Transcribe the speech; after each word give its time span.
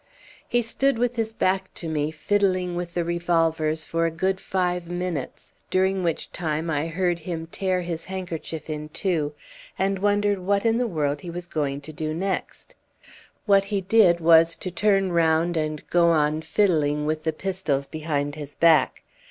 "He 0.49 0.63
stood 0.63 0.97
with 0.97 1.15
his 1.15 1.31
back 1.31 1.71
to 1.75 1.87
me, 1.87 2.09
fiddling 2.09 2.75
with 2.75 2.95
the 2.95 3.03
revolvers 3.05 3.85
for 3.85 4.07
a 4.07 4.09
good 4.09 4.39
five 4.39 4.87
minutes, 4.89 5.51
during 5.69 6.01
which 6.01 6.31
time 6.31 6.71
I 6.71 6.87
heard 6.87 7.19
him 7.19 7.45
tear 7.45 7.81
his 7.83 8.05
handkerchief 8.05 8.67
in 8.67 8.89
two, 8.89 9.35
and 9.77 9.99
wondered 9.99 10.39
what 10.39 10.65
in 10.65 10.79
the 10.79 10.87
world 10.87 11.21
he 11.21 11.29
was 11.29 11.45
going 11.45 11.81
to 11.81 11.93
do 11.93 12.15
next. 12.15 12.73
What 13.45 13.65
he 13.65 13.79
did 13.81 14.19
was 14.19 14.55
to 14.55 14.71
turn 14.71 15.11
round 15.11 15.55
and 15.55 15.87
go 15.91 16.09
on 16.09 16.41
fiddling 16.41 17.05
with 17.05 17.21
the 17.23 17.31
pistols 17.31 17.85
behind 17.85 18.33
his 18.33 18.55
back. 18.55 19.03